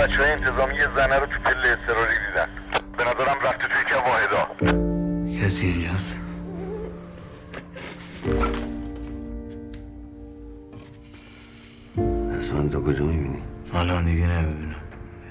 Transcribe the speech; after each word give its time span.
بچه 0.00 0.22
های 0.22 0.30
انتظامی 0.30 0.74
یه 0.74 0.86
زنه 0.96 1.18
رو 1.18 1.26
تو 1.26 1.38
پله 1.44 1.68
اضطراری 1.68 2.14
دیدن. 2.26 2.48
به 2.98 3.04
نظرم 3.04 3.36
رفته 3.44 3.68
توی 3.68 3.84
که 3.88 3.94
واحدا 3.94 4.48
کسی 5.44 5.66
اینجاست؟ 5.66 6.16
اصلا 12.38 12.68
تو 12.68 12.84
کجا 12.84 13.04
می‌بینی؟ 13.04 13.42
الان 13.74 14.04
دیگه 14.04 14.26
نمی‌بینم. 14.26 14.74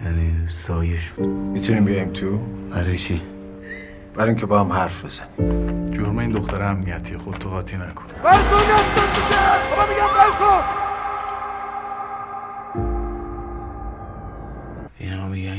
یعنی 0.05 0.47
سایه 0.49 0.97
شد 0.97 1.19
می‌تونیم 1.21 1.85
بیایم 1.85 2.13
تو؟ 2.13 2.37
برای 2.71 2.97
چی؟ 2.97 3.21
برای 4.15 4.29
اینکه 4.29 4.45
با 4.45 4.59
هم 4.59 4.71
حرف 4.71 5.05
بزنیم. 5.05 5.85
جرم 5.85 6.17
این 6.17 6.31
دختر 6.31 6.61
امنیتی 6.61 7.17
خودتو 7.17 7.49
قاطی 7.49 7.77
نکن. 7.77 8.05
اینا 8.23 9.85
میگن 9.89 10.07
که. 10.37 10.88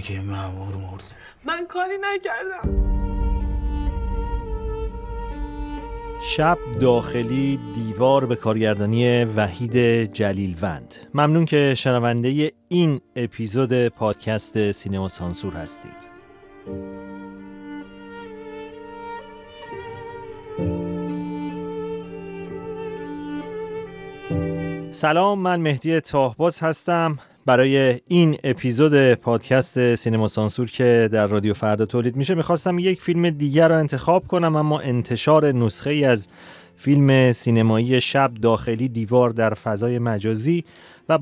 این 0.09 0.25
مأمور 0.25 0.75
مرده. 0.75 1.05
من 1.45 1.67
کاری 1.67 1.99
نکردم. 2.01 2.91
شب 6.23 6.59
داخلی 6.81 7.61
دیوار 7.75 8.27
به 8.27 8.37
کارگردانی 8.37 9.25
وحید 9.25 10.05
جلیلوند. 10.13 10.95
ممنون 11.15 11.45
که 11.45 11.75
شنونده 11.75 12.53
این 12.69 13.01
اپیزود 13.17 13.89
پادکست 13.89 14.73
سینما 14.73 15.09
سانسور 15.09 15.55
هستید. 15.55 16.11
سلام 24.93 25.39
من 25.39 25.61
مهدی 25.61 26.01
تاهباز 26.01 26.61
هستم. 26.61 27.19
برای 27.47 28.01
این 28.09 28.39
اپیزود 28.45 29.15
پادکست 29.15 29.95
سینما 29.95 30.29
سانسور 30.29 30.71
که 30.71 31.09
در 31.13 31.27
رادیو 31.27 31.55
فردا 31.55 31.87
تولید 31.87 32.17
میشه 32.17 32.35
می‌خواستم 32.35 32.79
یک 32.79 33.03
فیلم 33.03 33.31
دیگر 33.31 33.69
رو 33.69 33.79
انتخاب 33.79 34.27
کنم 34.27 34.57
اما 34.57 34.81
انتشار 34.81 35.53
نسخه 35.53 35.91
ای 35.91 36.05
از 36.05 36.29
فیلم 36.77 37.33
سینمایی 37.33 38.01
شب 38.01 38.31
داخلی 38.43 38.89
دیوار 38.89 39.31
در 39.31 39.55
فضای 39.55 39.99
مجازی 39.99 40.65
و 41.09 41.19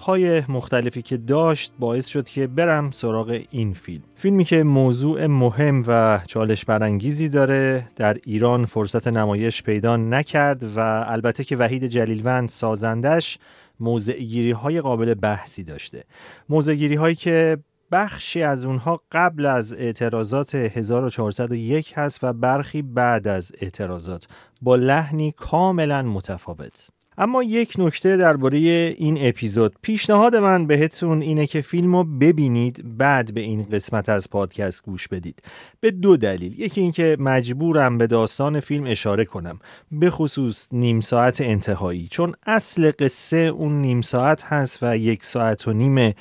های 0.00 0.42
مختلفی 0.48 1.02
که 1.02 1.16
داشت 1.16 1.72
باعث 1.78 2.06
شد 2.06 2.28
که 2.28 2.46
برم 2.46 2.90
سراغ 2.90 3.40
این 3.50 3.72
فیلم. 3.72 4.02
فیلمی 4.16 4.44
که 4.44 4.62
موضوع 4.62 5.26
مهم 5.26 5.84
و 5.86 6.20
چالش 6.26 6.64
برانگیزی 6.64 7.28
داره 7.28 7.88
در 7.96 8.16
ایران 8.24 8.64
فرصت 8.64 9.08
نمایش 9.08 9.62
پیدا 9.62 9.96
نکرد 9.96 10.64
و 10.76 11.04
البته 11.08 11.44
که 11.44 11.56
وحید 11.56 11.86
جلیلوند 11.86 12.48
سازندش 12.48 13.38
موضعگیری 13.80 14.50
های 14.50 14.80
قابل 14.80 15.14
بحثی 15.14 15.64
داشته. 15.64 16.04
موضعگیری 16.48 16.94
هایی 16.94 17.14
که 17.14 17.58
بخشی 17.92 18.42
از 18.42 18.64
اونها 18.64 19.00
قبل 19.12 19.46
از 19.46 19.74
اعتراضات 19.74 20.54
1401 20.54 21.92
هست 21.96 22.24
و 22.24 22.32
برخی 22.32 22.82
بعد 22.82 23.28
از 23.28 23.52
اعتراضات. 23.60 24.28
با 24.62 24.76
لحنی 24.76 25.32
کاملا 25.32 26.02
متفاوت. 26.02 26.95
اما 27.18 27.42
یک 27.42 27.74
نکته 27.78 28.16
درباره 28.16 28.58
این 28.98 29.18
اپیزود. 29.20 29.76
پیشنهاد 29.82 30.36
من 30.36 30.66
بهتون 30.66 31.22
اینه 31.22 31.46
که 31.46 31.60
فیلم 31.60 31.96
رو 31.96 32.04
ببینید 32.04 32.98
بعد 32.98 33.34
به 33.34 33.40
این 33.40 33.62
قسمت 33.62 34.08
از 34.08 34.30
پادکست 34.30 34.82
گوش 34.82 35.08
بدید. 35.08 35.42
به 35.80 35.90
دو 35.90 36.16
دلیل. 36.16 36.60
یکی 36.60 36.80
اینکه 36.80 37.16
مجبورم 37.20 37.98
به 37.98 38.06
داستان 38.06 38.60
فیلم 38.60 38.84
اشاره 38.86 39.24
کنم 39.24 39.58
به 39.92 40.10
خصوص 40.10 40.68
نیم 40.72 41.00
ساعت 41.00 41.40
انتهایی. 41.40 42.08
چون 42.10 42.34
اصل 42.46 42.92
قصه 42.98 43.36
اون 43.36 43.80
نیم 43.80 44.00
ساعت 44.00 44.42
هست 44.44 44.78
و 44.82 44.96
یک 44.96 45.24
ساعت 45.24 45.68
و 45.68 45.72
نیم 45.72 46.14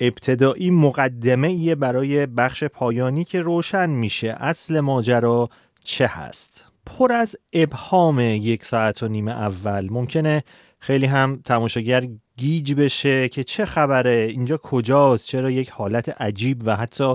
ابتدایی 0.00 0.70
مقدمه 0.70 1.48
ایه 1.48 1.74
برای 1.74 2.26
بخش 2.26 2.64
پایانی 2.64 3.24
که 3.24 3.40
روشن 3.40 3.90
میشه 3.90 4.36
اصل 4.40 4.80
ماجرا 4.80 5.48
چه 5.84 6.06
هست. 6.06 6.71
پر 6.86 7.12
از 7.12 7.36
ابهام 7.52 8.20
یک 8.20 8.64
ساعت 8.64 9.02
و 9.02 9.08
نیم 9.08 9.28
اول. 9.28 9.88
ممکنه 9.90 10.44
خیلی 10.78 11.06
هم 11.06 11.40
تماشاگر 11.44 12.04
گیج 12.36 12.74
بشه 12.74 13.28
که 13.28 13.44
چه 13.44 13.64
خبره 13.64 14.26
اینجا 14.30 14.56
کجاست 14.56 15.28
چرا 15.28 15.50
یک 15.50 15.70
حالت 15.70 16.22
عجیب 16.22 16.62
و 16.64 16.76
حتی 16.76 17.14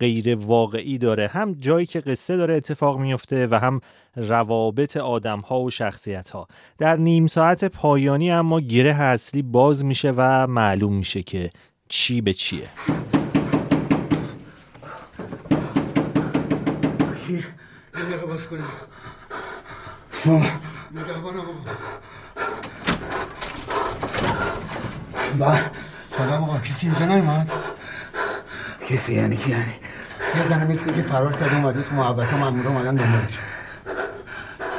غیر 0.00 0.36
واقعی 0.36 0.98
داره. 0.98 1.26
هم 1.26 1.52
جایی 1.52 1.86
که 1.86 2.00
قصه 2.00 2.36
داره 2.36 2.54
اتفاق 2.54 2.98
میفته 2.98 3.46
و 3.46 3.54
هم 3.54 3.80
روابط 4.16 4.96
آدم 4.96 5.40
ها 5.40 5.60
و 5.60 5.70
شخصیت 5.70 6.30
ها 6.30 6.48
در 6.78 6.96
نیم 6.96 7.26
ساعت 7.26 7.64
پایانی 7.64 8.30
اما 8.30 8.60
گره 8.60 8.94
اصلی 8.94 9.42
باز 9.42 9.84
میشه 9.84 10.12
و 10.16 10.46
معلوم 10.46 10.94
میشه 10.94 11.22
که 11.22 11.50
چی 11.88 12.20
به 12.20 12.32
چیه. 12.32 12.68
یه 18.04 18.16
باز 18.16 18.46
کنیم 18.46 18.64
نگهبان 20.94 21.36
آقا. 21.36 21.52
با. 25.38 25.56
سلام 26.10 26.44
آقا. 26.44 26.58
کسی 26.58 26.86
اینجا 26.86 27.04
نیومد؟ 27.04 27.50
کسی 28.88 29.14
یعنی 29.14 29.36
کی 29.36 29.50
یعنی؟ 29.50 29.74
یه 30.36 30.48
زنه 30.48 30.64
میسکو 30.64 30.92
که 30.92 31.02
فرار 31.02 31.32
کرده 31.32 31.56
اومده 31.56 31.82
تو 31.82 31.94
محبت 31.94 32.34
مامورا 32.34 32.70
اومدن 32.70 32.94
دنبالش. 32.94 33.38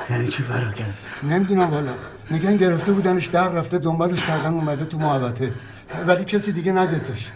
یعنی 0.10 0.28
چی 0.28 0.44
فرار 0.44 0.74
کرد؟ 0.74 0.98
نمی‌دونم 1.24 1.72
والا. 1.72 1.92
میگن 2.30 2.58
گرفته 2.58 2.92
بودنش 2.92 3.26
در 3.26 3.50
رفته 3.50 3.78
دنبالش 3.78 4.24
کردن 4.24 4.54
اومده 4.54 4.86
تو 4.86 4.98
محبته 4.98 5.54
ولی 6.08 6.26
کسی 6.26 6.52
دیگه 6.52 6.72
ندیدش. 6.72 7.32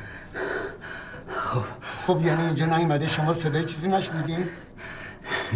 خب. 1.35 1.63
خب 2.07 2.21
یعنی 2.25 2.45
اینجا 2.45 2.65
نیومده 2.65 3.07
شما 3.07 3.33
صدای 3.33 3.65
چیزی 3.65 3.87
نشنیدین؟ 3.87 4.45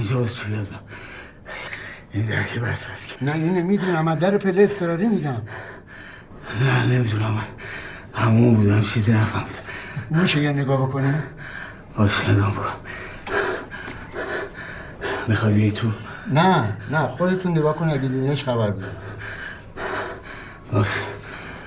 چی 0.04 0.44
بیاد. 0.44 0.68
این 2.12 2.26
در 2.26 2.44
که 2.44 2.60
بس 2.60 2.88
هست 2.88 3.14
نه 3.22 3.34
اینه 3.34 3.64
می‌دونم. 3.64 4.02
من 4.02 4.16
در 4.16 4.38
پله 4.38 4.64
استراری 4.64 5.08
میگم 5.08 5.42
نه 6.62 6.86
نمی‌دونم. 6.86 7.44
همون 8.14 8.56
بودم 8.56 8.82
چیزی 8.82 9.14
نفهمیدم. 9.14 9.56
میشه 10.10 10.42
یه 10.42 10.52
نگاه 10.52 10.88
بکنی؟ 10.88 11.14
باش 11.98 12.30
نگاه 12.30 12.52
بکن 12.52 12.76
می‌خوای 15.28 15.54
بیای 15.54 15.72
تو؟ 15.72 15.88
نه 16.32 16.78
نه 16.92 17.00
خودتون 17.08 17.52
نگاه 17.52 17.76
کن 17.76 17.90
اگه 17.90 17.98
دیدینش 18.08 18.44
خبر 18.44 18.72
بده. 18.72 18.86
باش. 20.72 20.88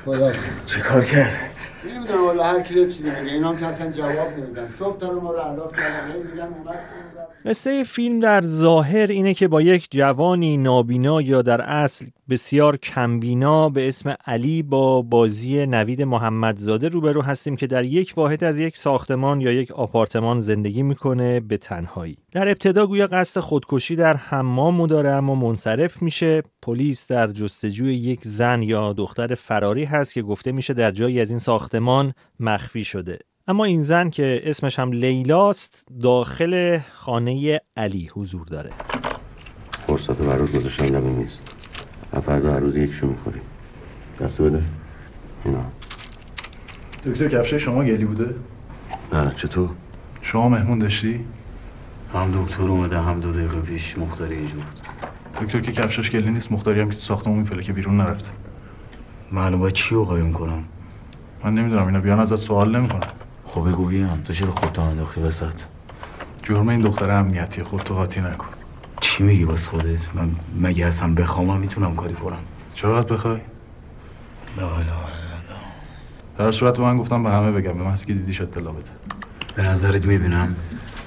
خدا 0.04 0.32
چه 0.66 0.80
کار 0.80 1.04
کرد؟ 1.04 1.49
نمی‌دونم 1.84 2.24
والا 2.24 2.44
هر 2.44 2.60
کی 2.60 2.74
چیزی 2.74 3.10
میگه. 3.10 3.32
اینا 3.32 3.48
هم 3.48 3.56
که 3.56 3.66
اصلا 3.66 3.92
جواب 3.92 4.32
نمیدن. 4.38 4.66
صبح 4.66 4.98
تا 4.98 5.12
ما 5.12 5.32
رو 5.32 5.38
علاف 5.38 5.72
کردن. 5.72 6.16
میگن 6.16 6.48
قصه 7.46 7.84
فیلم 7.84 8.18
در 8.18 8.42
ظاهر 8.42 9.06
اینه 9.06 9.34
که 9.34 9.48
با 9.48 9.62
یک 9.62 9.88
جوانی 9.90 10.56
نابینا 10.56 11.22
یا 11.22 11.42
در 11.42 11.60
اصل 11.60 12.06
بسیار 12.30 12.76
کمبینا 12.76 13.68
به 13.68 13.88
اسم 13.88 14.14
علی 14.26 14.62
با 14.62 15.02
بازی 15.02 15.66
نوید 15.66 16.02
محمدزاده 16.02 16.88
روبرو 16.88 17.22
هستیم 17.22 17.56
که 17.56 17.66
در 17.66 17.84
یک 17.84 18.14
واحد 18.16 18.44
از 18.44 18.58
یک 18.58 18.76
ساختمان 18.76 19.40
یا 19.40 19.52
یک 19.52 19.70
آپارتمان 19.70 20.40
زندگی 20.40 20.82
می‌کنه 20.82 21.40
به 21.40 21.56
تنهایی. 21.56 22.16
در 22.32 22.48
ابتدا 22.48 22.86
گویا 22.86 23.06
قصد 23.06 23.40
خودکشی 23.40 23.96
در 23.96 24.16
حمام 24.16 24.86
داره 24.86 25.08
اما 25.08 25.34
منصرف 25.34 26.02
میشه. 26.02 26.42
پلیس 26.62 27.06
در 27.06 27.26
جستجوی 27.26 27.94
یک 27.94 28.20
زن 28.22 28.62
یا 28.62 28.92
دختر 28.92 29.34
فراری 29.34 29.84
هست 29.84 30.14
که 30.14 30.22
گفته 30.22 30.52
میشه 30.52 30.74
در 30.74 30.90
جایی 30.90 31.20
از 31.20 31.30
این 31.30 31.38
ساختمان 31.38 32.12
مخفی 32.40 32.84
شده. 32.84 33.18
اما 33.48 33.64
این 33.64 33.82
زن 33.82 34.10
که 34.10 34.40
اسمش 34.44 34.78
هم 34.78 34.92
لیلاست 34.92 35.84
داخل 36.02 36.78
خانه 36.92 37.60
علی 37.76 38.08
حضور 38.14 38.46
داره. 38.46 38.70
فرصت 39.86 40.18
برات 40.18 40.52
گذاشتم 40.52 40.84
لبه 40.84 41.10
نیست. 41.10 41.59
فردا 42.26 42.52
هر 42.52 42.58
روز 42.58 42.76
یکشو 42.76 43.06
می‌خوریم 43.06 43.42
دست 44.20 44.42
بده. 44.42 44.62
اینا. 45.44 45.64
دکتر 47.06 47.28
کفشه 47.28 47.58
شما 47.58 47.84
گلی 47.84 48.04
بوده؟ 48.04 48.34
نه 49.12 49.32
چطور؟ 49.36 49.70
شما 50.22 50.48
مهمون 50.48 50.78
داشتی؟ 50.78 51.24
هم 52.14 52.42
دکتر 52.42 52.62
اومده 52.62 53.00
هم 53.00 53.20
دو 53.20 53.32
دقیقه 53.32 53.60
پیش 53.60 53.98
مختاری 53.98 54.34
اینجا 54.34 54.54
بود. 54.54 54.80
دکتر 55.40 55.60
که 55.60 55.72
کفشش 55.72 56.10
گلی 56.10 56.30
نیست 56.30 56.52
مختاری 56.52 56.80
هم 56.80 56.90
که 56.90 56.94
تو 56.94 57.00
ساختمون 57.00 57.38
میپله 57.38 57.62
که 57.62 57.72
بیرون 57.72 57.96
نرفته 57.96 58.30
معلوم 59.32 59.60
باید 59.60 59.74
چی 59.74 59.94
رو 59.94 60.04
قایم 60.04 60.32
کنم. 60.32 60.64
من 61.44 61.54
نمی‌دونم 61.54 61.86
اینا 61.86 62.00
بیان 62.00 62.20
ازت 62.20 62.36
سوال 62.36 62.76
نمی‌کنم 62.76 63.00
خب 63.44 63.68
بگو 63.68 63.86
بیام 63.86 64.20
تو 64.20 64.32
چرا 64.32 64.50
خودتو 64.50 64.82
انداختی 64.82 65.20
وسط؟ 65.20 65.62
جرم 66.42 66.68
این 66.68 66.80
دختر 66.80 67.10
امنیتی 67.10 67.62
خودتو 67.62 67.94
قاطی 67.94 68.20
نکن. 68.20 68.59
چی 69.20 69.24
میگی 69.24 69.44
باز 69.44 69.68
خودت؟ 69.68 70.08
من 70.14 70.30
مگه 70.60 70.86
اصلا 70.86 71.14
بخوام 71.14 71.58
می‌تونم 71.58 71.96
کاری 71.96 72.14
کنم؟ 72.14 72.38
چرا 72.74 72.92
باید 72.92 73.06
بخوای؟ 73.06 73.40
لا 74.56 74.62
لا 74.62 74.84
در 76.38 76.52
صورت 76.52 76.78
من 76.78 76.98
گفتم 76.98 77.22
به 77.22 77.30
همه 77.30 77.52
بگم 77.52 77.78
به 77.78 77.84
محضی 77.84 78.06
که 78.06 78.14
دیدیش 78.14 78.40
اطلاع 78.40 78.72
بده. 78.72 78.90
به 79.56 79.62
نظرت 79.62 80.04
می‌بینم؟ 80.04 80.56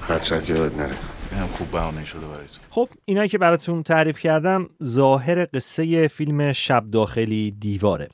خطرت 0.00 0.50
یاد 0.50 0.80
نره. 0.80 0.94
اینم 1.34 1.46
خوب 1.46 1.70
بهانه 1.70 2.04
شده 2.04 2.26
برایتون 2.26 2.64
خب 2.70 2.88
اینا 3.04 3.26
که 3.26 3.38
براتون 3.38 3.82
تعریف 3.82 4.18
کردم 4.18 4.68
ظاهر 4.84 5.44
قصه 5.44 6.08
فیلم 6.08 6.52
شب 6.52 6.84
داخلی 6.90 7.50
دیواره. 7.50 8.08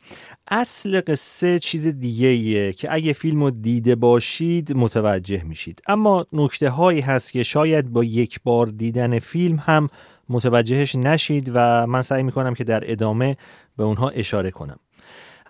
اصل 0.49 1.01
قصه 1.07 1.59
چیز 1.59 1.87
دیگه 1.87 2.27
ایه 2.27 2.73
که 2.73 2.95
اگه 2.95 3.13
فیلم 3.13 3.43
رو 3.43 3.51
دیده 3.51 3.95
باشید 3.95 4.73
متوجه 4.77 5.43
میشید. 5.43 5.83
اما 5.87 6.27
نکته 6.33 6.71
هایی 6.71 7.01
هست 7.01 7.33
که 7.33 7.43
شاید 7.43 7.93
با 7.93 8.05
یک 8.05 8.41
بار 8.45 8.67
دیدن 8.67 9.19
فیلم 9.19 9.57
هم 9.57 9.87
متوجهش 10.29 10.95
نشید 10.95 11.51
و 11.55 11.87
من 11.87 12.03
سعی 12.03 12.23
می‌کنم 12.23 12.55
که 12.55 12.65
در 12.65 12.93
ادامه 12.93 13.37
به 13.77 13.85
اونها 13.85 14.09
اشاره 14.09 14.51
کنم. 14.51 14.79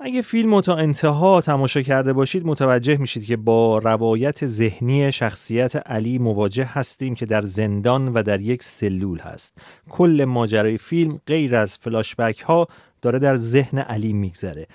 اگه 0.02 0.22
فیلم 0.22 0.60
تا 0.60 0.76
انتها 0.76 1.40
تماشا 1.40 1.82
کرده 1.82 2.12
باشید 2.12 2.46
متوجه 2.46 2.96
میشید 2.96 3.24
که 3.24 3.36
با 3.36 3.78
روایت 3.78 4.46
ذهنی 4.46 5.12
شخصیت 5.12 5.76
علی 5.76 6.18
مواجه 6.18 6.64
هستیم 6.64 7.14
که 7.14 7.26
در 7.26 7.42
زندان 7.42 8.08
و 8.08 8.22
در 8.22 8.40
یک 8.40 8.62
سلول 8.62 9.18
هست. 9.18 9.58
کل 9.88 10.24
ماجرای 10.28 10.78
فیلم 10.78 11.20
غیر 11.26 11.56
از 11.56 11.78
فلاشبک 11.78 12.40
ها 12.40 12.68
داره 13.02 13.18
در 13.18 13.36
ذهن 13.36 13.78
علی 13.78 14.12
میگذره. 14.12 14.66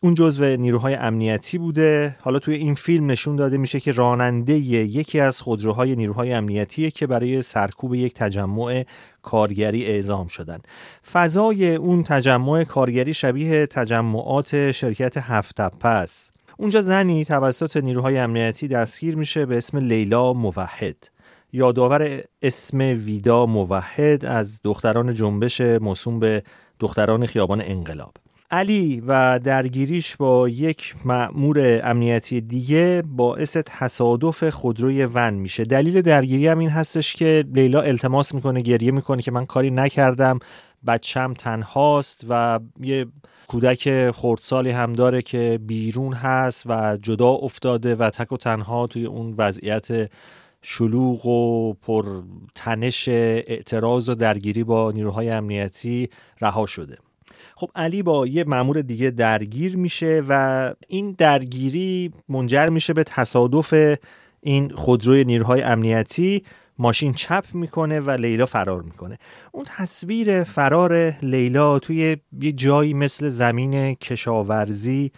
اون 0.00 0.14
جزو 0.14 0.56
نیروهای 0.56 0.94
امنیتی 0.94 1.58
بوده. 1.58 2.16
حالا 2.20 2.38
توی 2.38 2.54
این 2.54 2.74
فیلم 2.74 3.10
نشون 3.10 3.36
داده 3.36 3.58
میشه 3.58 3.80
که 3.80 3.92
راننده 3.92 4.54
یکی 4.54 5.20
از 5.20 5.40
خودروهای 5.40 5.96
نیروهای 5.96 6.32
امنیتیه 6.32 6.90
که 6.90 7.06
برای 7.06 7.42
سرکوب 7.42 7.94
یک 7.94 8.14
تجمع 8.14 8.84
کارگری 9.24 9.86
اعزام 9.86 10.26
شدن. 10.26 10.58
فضای 11.12 11.74
اون 11.74 12.02
تجمع 12.02 12.64
کارگری 12.64 13.14
شبیه 13.14 13.66
تجمعات 13.66 14.72
شرکت 14.72 15.16
هفت 15.16 15.60
است. 15.84 16.32
اونجا 16.58 16.80
زنی 16.80 17.24
توسط 17.24 17.76
نیروهای 17.76 18.18
امنیتی 18.18 18.68
دستگیر 18.68 19.16
میشه 19.16 19.46
به 19.46 19.56
اسم 19.56 19.78
لیلا 19.78 20.32
موحد. 20.32 20.96
یادآور 21.52 22.24
اسم 22.42 22.78
ویدا 22.78 23.46
موحد 23.46 24.24
از 24.24 24.60
دختران 24.64 25.14
جنبش 25.14 25.60
موسوم 25.60 26.20
به 26.20 26.42
دختران 26.78 27.26
خیابان 27.26 27.62
انقلاب. 27.64 28.14
علی 28.54 29.02
و 29.06 29.38
درگیریش 29.38 30.16
با 30.16 30.48
یک 30.48 30.94
مأمور 31.04 31.80
امنیتی 31.84 32.40
دیگه 32.40 33.02
باعث 33.06 33.56
تصادف 33.66 34.44
خودروی 34.44 35.04
ون 35.04 35.34
میشه. 35.34 35.62
دلیل 35.62 36.02
درگیری 36.02 36.48
هم 36.48 36.58
این 36.58 36.70
هستش 36.70 37.14
که 37.14 37.44
لیلا 37.54 37.80
التماس 37.80 38.34
می‌کنه 38.34 38.60
گریه 38.60 38.90
می‌کنه 38.90 39.22
که 39.22 39.30
من 39.30 39.46
کاری 39.46 39.70
نکردم. 39.70 40.38
بچم 40.86 41.34
تنهاست 41.34 42.26
و 42.28 42.60
یه 42.80 43.06
کودک 43.48 44.10
خردسالی 44.10 44.70
هم 44.70 44.92
داره 44.92 45.22
که 45.22 45.58
بیرون 45.66 46.12
هست 46.12 46.62
و 46.66 46.96
جدا 47.02 47.28
افتاده 47.28 47.94
و 47.94 48.10
تک 48.10 48.32
و 48.32 48.36
تنها 48.36 48.86
توی 48.86 49.06
اون 49.06 49.34
وضعیت 49.38 50.10
شلوغ 50.62 51.26
و 51.26 51.74
پر 51.74 52.22
تنش 52.54 53.08
اعتراض 53.08 54.08
و 54.08 54.14
درگیری 54.14 54.64
با 54.64 54.92
نیروهای 54.92 55.30
امنیتی 55.30 56.08
رها 56.40 56.66
شده. 56.66 56.98
خب 57.56 57.70
علی 57.74 58.02
با 58.02 58.26
یه 58.26 58.44
مامور 58.44 58.82
دیگه 58.82 59.10
درگیر 59.10 59.76
میشه 59.76 60.22
و 60.28 60.74
این 60.88 61.14
درگیری 61.18 62.12
منجر 62.28 62.68
میشه 62.68 62.92
به 62.92 63.04
تصادف 63.04 63.96
این 64.40 64.70
خودروی 64.70 65.24
نیروهای 65.24 65.62
امنیتی. 65.62 66.42
ماشین 66.78 67.12
چپ 67.12 67.44
می‌کنه 67.52 68.00
و 68.00 68.10
لیلا 68.10 68.46
فرار 68.46 68.82
می‌کنه. 68.82 69.18
اون 69.52 69.64
تصویر 69.68 70.44
فرار 70.44 71.10
لیلا 71.22 71.78
توی 71.78 72.16
یه 72.40 72.52
جایی 72.52 72.94
مثل 72.94 73.28
زمین 73.28 73.94
کشاورزی 73.94 75.12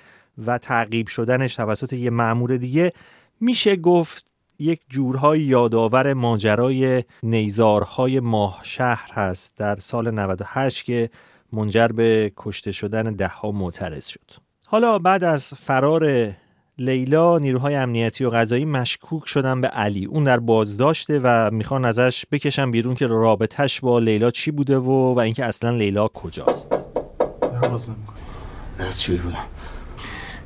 و 0.47 0.59
تعقیب 0.59 1.07
شدنش 1.07 1.57
توسط 1.57 1.93
یه 1.93 2.11
مامور 2.11 2.57
دیگه 2.57 2.93
میشه 3.41 3.77
گفت 3.77 4.35
یک 4.59 4.81
جورهای 4.89 5.41
یادآور 5.41 6.13
ماجرای 6.13 7.05
نیزارهای 7.23 8.21
ماه 8.21 8.61
شهر 8.63 9.11
هست. 9.13 9.57
در 9.57 9.77
سال 9.77 10.11
98 10.11 10.85
که 10.85 11.11
منجر 11.53 11.89
به 11.89 12.33
کشته 12.37 12.73
شدن 12.73 13.03
دهها 13.03 13.51
معترض 13.51 14.07
شد. 14.07 14.31
حالا 14.69 14.99
بعد 14.99 15.25
از 15.25 15.55
فرار 15.55 16.33
لیلا 16.79 17.39
نیروهای 17.39 17.75
امنیتی 17.75 18.25
و 18.25 18.31
قضایی 18.31 18.65
مشکوک 18.65 19.27
شدن 19.27 19.61
به 19.61 19.69
علی. 19.69 20.05
اون 20.05 20.25
در 20.25 20.41
بازداشته 20.41 21.21
و 21.23 21.51
می‌خوان 21.51 21.85
ازش 21.85 22.25
بکشن 22.33 22.71
بیرون 22.71 22.95
که 22.95 23.07
رابطش 23.07 23.81
با 23.81 23.99
لیلا 23.99 24.31
چی 24.31 24.51
بوده 24.51 24.79
و 24.79 25.15
و 25.15 25.19
اینکه 25.19 25.45
اصلا 25.45 25.71
لیلا 25.71 26.09
کجاست. 26.09 26.85
باز 27.63 27.91
نمی‌کنه. 27.91 28.17
دستشویی 28.81 29.19
بودم؟ 29.19 29.45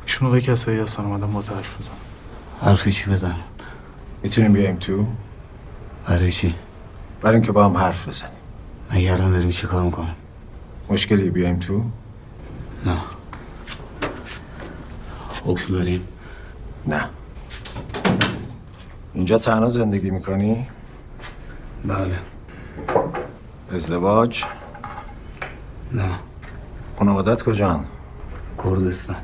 ایشونو 0.02 0.30
به 0.30 0.40
کسایی 0.40 0.80
هستن 0.80 1.04
اومدن 1.04 1.32
با 1.32 1.40
حرف 1.40 1.78
بزن. 1.78 1.92
حرفی 2.60 2.92
چی 2.92 3.10
بزن؟ 3.10 3.36
می‌تونیم 4.22 4.52
بیایم 4.52 4.76
تو؟ 4.76 5.06
برای 6.08 6.32
چی؟ 6.32 6.54
برای 7.22 7.36
اینکه 7.36 7.52
با 7.52 7.64
هم 7.64 7.76
حرف 7.76 8.08
بزنیم. 8.08 8.32
مگه 8.92 9.12
الان 9.12 9.30
داریم 9.30 9.50
چی 9.50 9.66
کار 9.66 9.82
می‌کنیم؟ 9.82 10.14
مشکلی 10.90 11.30
بیایم 11.30 11.58
تو؟ 11.58 11.82
نه. 12.86 13.00
حکم 15.44 15.74
داریم؟ 15.74 16.08
نه. 16.86 17.08
اینجا 19.14 19.38
تنها 19.38 19.68
زندگی 19.68 20.10
می‌کنی؟ 20.10 20.66
بله. 21.84 22.18
ازدواج؟ 23.72 24.44
نه. 25.92 26.18
خانوادت 26.98 27.42
کجان؟ 27.42 27.84
کردستان. 28.64 29.16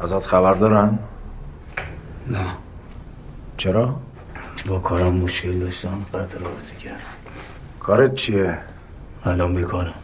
ازت 0.00 0.26
خبر 0.26 0.54
دارن؟ 0.54 0.98
نه. 2.26 2.46
چرا؟ 3.56 3.96
با 4.66 4.78
کارم 4.78 5.14
مشکل 5.14 5.58
داشتم 5.58 6.04
قطع 6.14 6.38
رابطه 6.38 6.76
کردم. 6.76 7.00
کارت 7.80 8.14
چیه؟ 8.14 8.58
الان 9.24 9.54
بیکارم. 9.54 9.94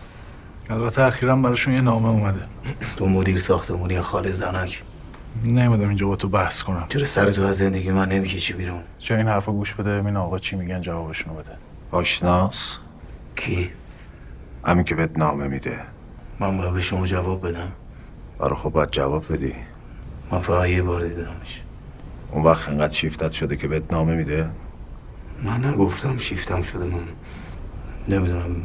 البته 0.70 1.02
اخیرا 1.02 1.36
براشون 1.36 1.74
یه 1.74 1.80
نامه 1.80 2.08
اومده. 2.08 2.40
تو 2.96 3.06
مدیر 3.06 3.38
ساختمونی 3.38 4.00
خاله 4.00 4.32
زنک. 4.32 4.82
نیومدم 5.44 5.88
اینجا 5.88 6.06
با 6.06 6.16
تو 6.16 6.28
بحث 6.28 6.62
کنم. 6.62 6.86
چرا 6.88 7.04
سر 7.04 7.30
تو 7.30 7.42
از 7.42 7.56
زندگی 7.58 7.90
من 7.90 8.08
نمی‌کشی 8.08 8.52
بیرون؟ 8.52 8.80
چه 8.98 9.14
این 9.14 9.28
حرفا 9.28 9.52
گوش 9.52 9.74
بده؟ 9.74 10.00
ببین 10.00 10.16
آقا 10.16 10.38
چی 10.38 10.56
میگن 10.56 10.80
جوابشونو 10.80 11.36
بده. 11.36 11.50
آشناس؟ 11.90 12.78
کی؟ 13.36 13.70
همین 14.64 14.84
که 14.84 14.94
بهت 14.94 15.18
نامه 15.18 15.48
میده. 15.48 15.78
من 16.40 16.58
باید 16.58 16.72
به 16.72 16.80
شما 16.80 17.06
جواب 17.06 17.48
بدم. 17.48 17.72
آره 18.38 18.54
خب 18.54 18.70
باید 18.70 18.90
جواب 18.90 19.32
بدی. 19.32 19.54
من 20.30 20.40
فقط 20.40 20.68
یه 20.68 20.82
بار 20.82 21.00
دیدمش. 21.00 21.62
اون 22.30 22.44
وقت 22.44 22.68
انقدر 22.68 22.94
شیفتت 22.94 23.32
شده 23.32 23.56
که 23.56 23.68
بهت 23.68 23.92
نامه 23.92 24.14
میده؟ 24.14 24.50
من 25.42 25.64
نگفتم 25.64 26.18
شیفتم 26.18 26.62
شده 26.62 26.84
من. 26.84 27.00
نمی‌دونم. 28.08 28.56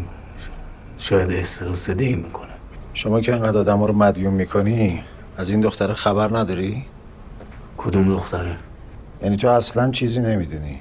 شاید 0.97 1.31
احساس 1.31 1.89
دی 1.89 2.15
می‌کنه. 2.15 2.47
شما 2.93 3.21
که 3.21 3.33
انقدر 3.33 3.57
آدم 3.57 3.83
رو 3.83 3.93
مدیون 3.93 4.33
می‌کنی 4.33 5.03
از 5.37 5.49
این 5.49 5.61
دختره 5.61 5.93
خبر 5.93 6.37
نداری؟ 6.37 6.85
کدوم 7.77 8.09
دختره؟ 8.09 8.55
یعنی 9.23 9.37
تو 9.37 9.47
اصلا 9.47 9.91
چیزی 9.91 10.19
نمی‌دونی. 10.19 10.79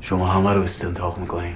شما 0.00 0.26
همه 0.26 0.52
رو 0.52 0.62
استنتاق 0.62 1.18
می‌کنین 1.18 1.54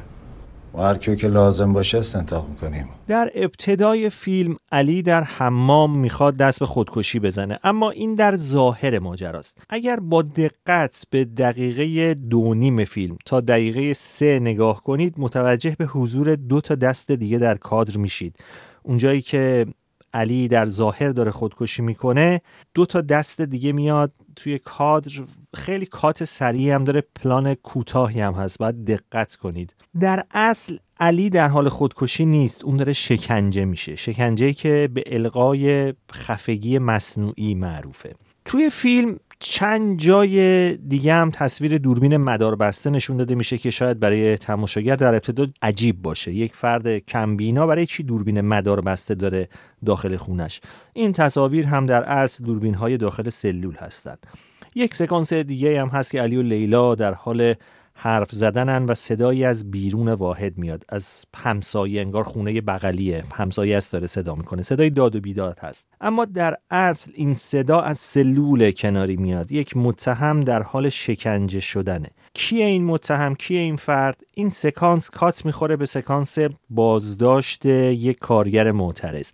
و 0.74 0.78
هر 0.78 0.94
کیو 0.94 1.14
که 1.14 1.28
لازم 1.28 1.72
باشه 1.72 1.98
استنتاق 1.98 2.48
می‌کنیم. 2.48 2.88
در 3.06 3.30
ابتدای 3.34 4.10
فیلم 4.10 4.56
علی 4.72 5.02
در 5.02 5.22
حمام 5.22 5.98
می‌خواد 5.98 6.36
دست 6.36 6.60
به 6.60 6.66
خودکشی 6.66 7.20
بزنه 7.20 7.58
اما 7.64 7.90
این 7.90 8.14
در 8.14 8.36
ظاهر 8.36 8.98
ماجراست. 8.98 9.62
اگر 9.68 10.00
با 10.00 10.22
دقت 10.22 11.04
به 11.10 11.24
دقیقه 11.24 12.14
دو 12.14 12.54
نیم 12.54 12.84
فیلم 12.84 13.16
تا 13.24 13.40
دقیقه 13.40 13.92
سه 13.92 14.38
نگاه 14.38 14.82
کنید 14.82 15.14
متوجه 15.18 15.76
به 15.78 15.86
حضور 15.86 16.34
دو 16.34 16.60
تا 16.60 16.74
دست 16.74 17.10
دیگه 17.10 17.38
در 17.38 17.54
کادر 17.54 17.96
میشید. 17.96 18.36
اونجایی 18.82 19.22
که 19.22 19.66
علی 20.14 20.48
در 20.48 20.66
ظاهر 20.66 21.08
داره 21.08 21.30
خودکشی 21.30 21.82
می‌کنه 21.82 22.40
دو 22.74 22.86
تا 22.86 23.00
دست 23.00 23.40
دیگه 23.40 23.72
میاد 23.72 24.12
توی 24.36 24.58
کادر. 24.58 25.12
خیلی 25.54 25.86
کات 25.86 26.24
سریع 26.24 26.74
هم 26.74 26.84
داره 26.84 27.02
پلان 27.22 27.54
کوتاهی 27.54 28.20
هم 28.20 28.32
هست. 28.32 28.58
باید 28.58 28.84
دقت 28.84 29.36
کنید. 29.36 29.74
در 30.00 30.24
اصل 30.30 30.76
علی 31.00 31.30
در 31.30 31.48
حال 31.48 31.68
خودکشی 31.68 32.26
نیست. 32.26 32.64
اون 32.64 32.76
داره 32.76 32.92
شکنجه 32.92 33.64
میشه. 33.64 33.96
شکنجه 33.96 34.52
که 34.52 34.88
به 34.94 35.02
القای 35.06 35.94
خفگی 36.12 36.78
مصنوعی 36.78 37.54
معروفه. 37.54 38.14
توی 38.44 38.70
فیلم 38.70 39.16
چند 39.38 39.98
جای 39.98 40.76
دیگه 40.76 41.14
هم 41.14 41.30
تصویر 41.30 41.78
دوربین 41.78 42.16
مداربسته 42.16 42.90
نشون 42.90 43.16
داده 43.16 43.34
میشه 43.34 43.58
که 43.58 43.70
شاید 43.70 44.00
برای 44.00 44.36
تماشاگر 44.36 44.96
در 44.96 45.14
ابتدا 45.14 45.46
عجیب 45.62 46.02
باشه. 46.02 46.32
یک 46.32 46.54
فرد 46.54 46.98
کمبینا 46.98 47.66
برای 47.66 47.86
چی 47.86 48.02
دوربین 48.02 48.40
مداربسته 48.40 49.14
داره 49.14 49.48
داخل 49.86 50.16
خونش؟ 50.16 50.60
این 50.92 51.12
تصاویر 51.12 51.66
هم 51.66 51.86
در 51.86 52.02
اصل 52.02 52.44
دوربین 52.44 52.74
های 52.74 52.96
داخل 52.96 53.28
سلول 53.28 53.74
هستند 53.74 54.26
یک 54.74 54.94
سکانس 54.94 55.32
دیگه 55.32 55.80
هم 55.80 55.88
هست 55.88 56.10
که 56.10 56.22
علی 56.22 56.36
و 56.36 56.42
لیلا 56.42 56.94
در 56.94 57.14
حال 57.14 57.54
حرف 58.00 58.32
زدنن 58.32 58.86
و 58.86 58.94
صدایی 58.94 59.44
از 59.44 59.70
بیرون 59.70 60.08
واحد 60.08 60.58
میاد. 60.58 60.84
از 60.88 61.24
همسایه 61.36 62.00
انگار 62.00 62.24
خونه 62.24 62.60
بغلیه. 62.60 63.24
همسایه 63.32 63.76
است 63.76 63.92
داره 63.92 64.06
صدا 64.06 64.34
می‌کنه. 64.34 64.62
صدای 64.62 64.90
داد 64.90 65.16
و 65.16 65.20
بیداد 65.20 65.58
هست. 65.58 65.86
اما 66.00 66.24
در 66.24 66.56
اصل 66.70 67.10
این 67.14 67.34
صدا 67.34 67.80
از 67.80 67.98
سلول 67.98 68.70
کناری 68.70 69.16
میاد. 69.16 69.52
یک 69.52 69.76
متهم 69.76 70.40
در 70.40 70.62
حال 70.62 70.88
شکنجه 70.88 71.60
شدنه. 71.60 72.10
کیه 72.34 72.64
این 72.64 72.84
متهم؟ 72.84 73.34
کیه 73.34 73.60
این 73.60 73.76
فرد؟ 73.76 74.20
این 74.34 74.48
سکانس 74.50 75.10
کات 75.10 75.44
می‌خوره 75.44 75.76
به 75.76 75.86
سکانس 75.86 76.38
بازداشت 76.70 77.66
یک 77.66 78.18
کارگر 78.18 78.72
معترض. 78.72 79.30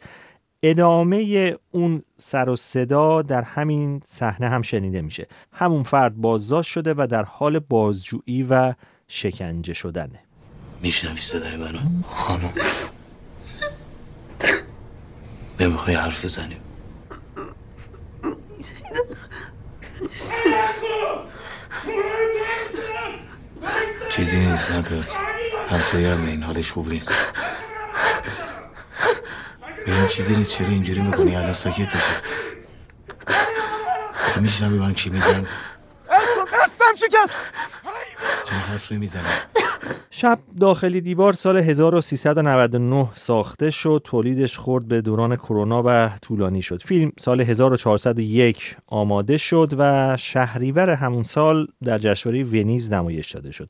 ادامه 0.67 1.55
اون 1.71 2.03
سر 2.17 2.49
و 2.49 2.57
صدا 2.57 3.23
در 3.23 3.43
همین 3.43 4.03
صحنه 4.07 4.49
هم 4.49 4.63
شنیده 4.63 5.03
میشه. 5.03 5.27
همون 5.53 5.83
فرد 5.83 6.17
بازداشت 6.17 6.71
شده 6.71 6.95
و 6.97 7.07
در 7.11 7.23
حال 7.23 7.59
بازجویی 7.59 8.43
و 8.43 8.75
شکنجه 9.09 9.75
شدنه. 9.75 10.21
میشنوی 10.83 11.21
صدای 11.21 11.57
منو؟ 11.57 11.79
خانم. 12.11 12.53
نمی‌خوای 15.61 15.97
حرف 15.97 16.25
بزنیم 16.25 16.59
چیزی 24.11 24.41
نیست 24.41 24.73
ندارد 24.73 25.09
همسایه 25.69 26.11
هم 26.11 26.27
این 26.27 26.43
حالش 26.43 26.73
خوب 26.73 26.89
نیست. 26.89 27.15
میگم 29.87 30.07
چیزی 30.09 30.37
نیست 30.37 30.53
چرا 30.53 30.69
اینجوری 30.69 31.01
می‌کنی؟ 31.01 31.37
الان 31.37 31.53
ساکت 31.53 31.95
میشه 31.95 32.07
اصلا 34.25 34.43
میشنوی 34.43 34.79
من 34.79 34.95
چی 34.95 35.11
میگم؟ 35.11 35.25
قسم 36.47 36.95
شکست. 36.97 37.35
چرا 38.45 38.59
حرف 38.59 38.93
نمی‌زنی؟ 38.93 39.23
شب 40.11 40.39
داخلی 40.61 41.01
دیوار 41.01 41.33
سال 41.33 41.57
1399 41.57 43.09
ساخته 43.15 43.71
شد 43.71 44.01
تولیدش 44.05 44.59
خورد 44.59 44.89
به 44.89 45.01
دوران 45.01 45.37
کرونا 45.37 45.83
و 45.87 46.11
طولانی 46.23 46.63
شد. 46.63 46.83
فیلم 46.83 47.13
سال 47.19 47.41
1401 47.41 48.77
آماده 48.87 49.37
شد 49.37 49.75
و 49.79 50.17
شهریور 50.17 50.91
همون 50.91 51.23
سال 51.23 51.67
در 51.83 51.99
جشنواره 51.99 52.45
ونیز 52.45 52.93
نمایش 52.93 53.31
داده 53.31 53.51
شد. 53.51 53.69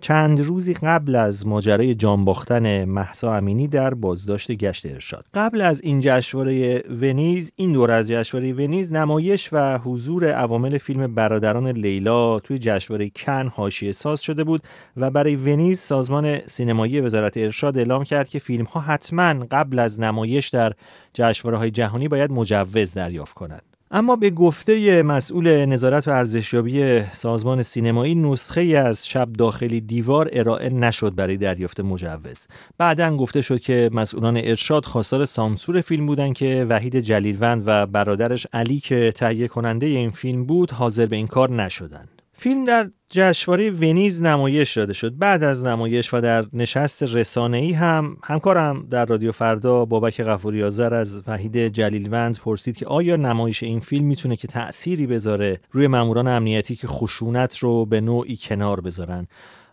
چند 0.00 0.40
روزی 0.40 0.74
قبل 0.74 1.14
از 1.14 1.46
ماجرای 1.46 1.94
جان 1.94 2.24
باختن 2.24 2.84
محسا 2.84 3.34
امینی 3.34 3.68
در 3.68 3.94
بازداشت 3.94 4.52
گشت 4.52 4.86
ارشاد. 4.86 5.24
قبل 5.34 5.60
از 5.60 5.80
این 5.82 6.00
جشنواره 6.02 6.84
ونیز 7.00 7.52
این 7.56 7.72
دور 7.72 7.90
از 7.90 8.08
جشنواره 8.08 8.52
ونیز 8.52 8.92
نمایش 8.92 9.48
و 9.52 9.78
حضور 9.78 10.32
عوامل 10.32 10.78
فیلم 10.78 11.14
برادران 11.14 11.68
لیلا 11.68 12.38
توی 12.38 12.58
جشنواره 12.58 13.10
کن 13.10 13.48
حاشیه 13.54 13.92
ساز 13.92 14.20
شده 14.20 14.44
بود 14.44 14.62
و 14.96 15.10
برای 15.10 15.36
ونیز 15.36 15.80
سازمان 15.80 16.46
سینمایی 16.46 17.00
وزارت 17.00 17.36
ارشاد 17.36 17.78
اعلام 17.78 18.04
کرد 18.04 18.28
که 18.28 18.38
فیلم 18.38 18.64
ها 18.64 18.80
حتما 18.80 19.46
قبل 19.50 19.78
از 19.78 20.00
نمایش 20.00 20.48
در 20.48 20.72
جشنواره 21.14 21.58
های 21.58 21.70
جهانی 21.70 22.08
باید 22.08 22.32
مجوز 22.32 22.94
دریافت 22.94 23.34
کنند. 23.34 23.69
اما 23.92 24.16
به 24.16 24.30
گفته 24.30 25.02
مسئول 25.02 25.64
نظارت 25.64 26.08
و 26.08 26.10
ارزشیابی 26.10 27.02
سازمان 27.12 27.62
سینمایی 27.62 28.14
نسخه 28.14 28.60
از 28.60 29.08
شب 29.08 29.32
داخلی 29.32 29.80
دیوار 29.80 30.30
ارائه 30.32 30.68
نشد 30.68 31.14
برای 31.14 31.36
دریافت 31.36 31.80
مجوز. 31.80 32.46
بعدا 32.78 33.16
گفته 33.16 33.42
شد 33.42 33.60
که 33.60 33.90
مسئولان 33.92 34.36
ارشاد 34.36 34.84
خواستار 34.84 35.24
سانسور 35.24 35.80
فیلم 35.80 36.06
بودند 36.06 36.34
که 36.34 36.66
وحید 36.68 36.96
جلیلوند 37.00 37.62
و 37.66 37.86
برادرش 37.86 38.46
علی 38.52 38.80
که 38.80 39.12
تهیه 39.16 39.48
کننده 39.48 39.86
این 39.86 40.10
فیلم 40.10 40.44
بود 40.44 40.70
حاضر 40.70 41.06
به 41.06 41.16
این 41.16 41.26
کار 41.26 41.50
نشدند. 41.50 42.19
فیلم 42.42 42.64
در 42.64 42.90
جشنواره 43.10 43.70
ونیز 43.70 44.22
نمایش 44.22 44.76
داده 44.76 44.92
شد. 44.92 45.18
بعد 45.18 45.42
از 45.42 45.64
نمایش 45.64 46.14
و 46.14 46.20
در 46.20 46.46
نشست 46.52 47.02
رسانه‌ای 47.02 47.72
هم 47.72 48.16
همکارم 48.24 48.86
در 48.90 49.06
رادیو 49.06 49.32
فردا 49.32 49.84
بابک 49.84 50.22
غفوری 50.22 50.62
آذر 50.62 50.94
از 50.94 51.22
وحید 51.26 51.68
جلیلوند 51.68 52.38
پرسید 52.38 52.76
که 52.76 52.86
آیا 52.86 53.16
نمایش 53.16 53.62
این 53.62 53.80
فیلم 53.80 54.06
می‌تونه 54.06 54.36
که 54.36 54.48
تأثیری 54.48 55.06
بذاره 55.06 55.60
روی 55.70 55.86
ماموران 55.86 56.28
امنیتی 56.28 56.76
که 56.76 56.86
خشونت 56.86 57.58
رو 57.58 57.86
به 57.86 58.00
نوعی 58.00 58.38
کنار 58.42 58.80
بذارن؟ 58.80 59.26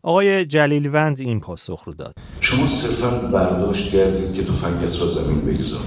آقای 0.04 0.46
جلیلوند 0.46 1.20
این 1.20 1.40
پاسخ 1.40 1.84
رو 1.84 1.94
داد. 1.94 2.16
شما 2.42 2.68
صرفا 2.68 3.10
برداشت 3.10 3.92
کردید 3.92 4.34
که 4.34 4.44
تفنگت 4.44 5.00
را 5.00 5.08
زمین 5.08 5.42
بگذار. 5.42 5.82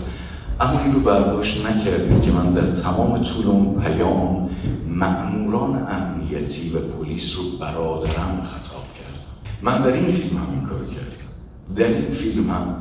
اما 0.61 0.81
این 0.81 0.93
رو 0.93 1.01
برداشت 1.01 1.67
نکردید 1.67 2.23
که 2.23 2.31
من 2.31 2.53
در 2.53 2.73
تمام 2.73 3.23
طول 3.23 3.81
پیام 3.81 4.51
مأموران 5.00 5.87
امنیتی 5.88 6.71
و 6.71 6.78
پلیس 6.78 7.37
رو 7.37 7.59
برادرم 7.61 8.42
خطاب 8.42 8.85
کردم 8.99 9.62
من 9.62 9.83
در 9.83 9.92
این 9.92 10.11
فیلم 10.11 10.37
هم 10.37 10.50
این 10.50 10.62
کار 10.62 10.85
کردم. 10.85 11.76
در 11.76 11.88
این 11.88 12.11
فیلم 12.11 12.50
هم 12.50 12.76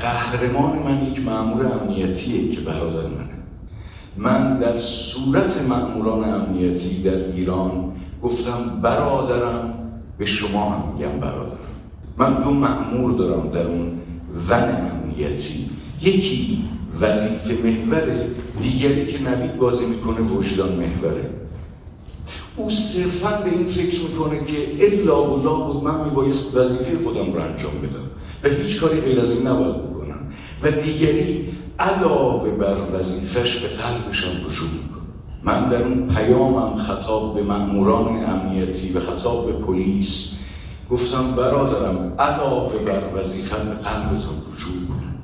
قهرمان 0.00 0.78
من 0.78 1.06
یک 1.06 1.24
مأمور 1.24 1.66
امنیتیه 1.66 2.50
که 2.54 2.60
برادر 2.60 3.06
منه. 3.08 3.36
من 4.16 4.58
در 4.58 4.78
صورت 4.78 5.62
مأموران 5.68 6.24
امنیتی 6.24 7.02
در 7.02 7.32
ایران 7.32 7.92
گفتم 8.22 8.80
برادرم 8.82 9.74
به 10.18 10.26
شما 10.26 10.70
هم 10.70 10.92
میگم 10.92 11.20
برادرم. 11.20 11.58
من 12.18 12.34
دو 12.34 12.50
مأمور 12.50 13.12
دارم 13.12 13.48
در 13.48 13.66
اون 13.66 14.00
ون 14.48 14.90
امنیتی. 14.90 15.70
یکی 16.02 16.64
وظیفه 17.00 17.54
محوره. 17.64 18.28
دیگری 18.60 19.12
که 19.12 19.22
نوید 19.22 19.56
بازی 19.56 19.86
می‌کنه 19.86 20.20
وجدان 20.20 20.72
محوره. 20.72 21.30
او 22.56 22.70
صرفا 22.70 23.30
به 23.30 23.50
این 23.50 23.64
فکر 23.64 24.00
می‌کنه 24.02 24.44
که 24.44 24.86
الا 24.86 25.32
و 25.32 25.42
لا 25.42 25.54
بود 25.54 25.84
من 25.84 26.04
میبایست 26.04 26.56
وظیفه 26.56 27.04
خودم 27.04 27.32
رو 27.32 27.40
انجام 27.40 27.72
بدم. 27.82 28.06
و 28.42 28.62
هیچ 28.62 28.80
کاری 28.80 29.00
غیر 29.00 29.20
از 29.20 29.32
این 29.32 29.46
نباید 29.46 29.76
بکنم. 29.76 30.20
و 30.62 30.70
دیگری 30.70 31.48
علاوه 31.78 32.50
بر 32.50 32.76
وظیفش 32.98 33.56
به 33.56 33.68
قلبشم 33.68 34.28
رجوع 34.48 34.68
می‌کنه. 34.68 34.96
من 35.42 35.68
در 35.68 35.82
اون 35.82 36.14
پیامم 36.14 36.76
خطاب 36.76 37.34
به 37.34 37.42
مأموران 37.42 38.24
امنیتی 38.24 38.92
و 38.92 39.00
خطاب 39.00 39.46
به 39.46 39.52
پلیس 39.52 40.38
گفتم 40.90 41.34
برادرم 41.36 42.12
علاوه 42.18 42.78
بر 42.78 43.20
وظیفه 43.20 43.56
به 43.56 43.74
قلبتان 43.74 44.36
رجوع 44.54 44.88
کن 44.88 45.14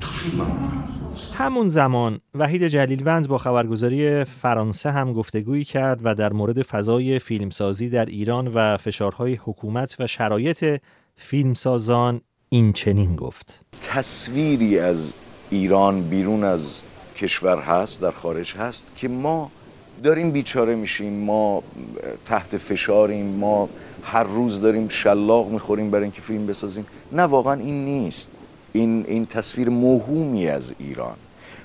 تو 0.00 0.10
فیلمم. 0.10 0.81
همون 1.34 1.68
زمان 1.68 2.20
وحید 2.34 2.68
جلیلوند 2.68 3.28
با 3.28 3.38
خبرگزاری 3.38 4.24
فرانسه 4.24 4.90
هم 4.90 5.12
گفتگویی 5.12 5.64
کرد 5.64 6.00
و 6.02 6.14
در 6.14 6.32
مورد 6.32 6.62
فضای 6.62 7.18
فیلمسازی 7.18 7.88
در 7.88 8.06
ایران 8.06 8.48
و 8.48 8.76
فشارهای 8.76 9.34
حکومت 9.34 9.96
و 9.98 10.06
شرایط 10.06 10.80
فیلمسازان 11.16 12.20
این 12.48 12.72
چنین 12.72 13.16
گفت. 13.16 13.64
تصویری 13.82 14.78
از 14.78 15.12
ایران 15.50 16.02
بیرون 16.02 16.44
از 16.44 16.80
کشور 17.16 17.58
هست 17.58 18.02
در 18.02 18.10
خارج 18.10 18.54
هست 18.54 18.92
که 18.96 19.08
ما 19.08 19.50
داریم 20.02 20.30
بیچاره 20.30 20.74
میشیم 20.74 21.12
ما 21.12 21.62
تحت 22.26 22.56
فشاریم 22.56 23.26
ما 23.26 23.68
هر 24.02 24.24
روز 24.24 24.60
داریم 24.60 24.88
شلاق 24.88 25.48
می‌خوریم 25.50 25.90
برای 25.90 26.02
اینکه 26.02 26.20
فیلم 26.20 26.46
بسازیم. 26.46 26.86
نه 27.12 27.22
واقعا 27.22 27.54
این 27.54 27.84
نیست. 27.84 28.38
این, 28.72 29.04
این 29.08 29.26
تصویر 29.26 29.68
موهومی 29.68 30.48
از 30.48 30.74
ایران. 30.78 31.16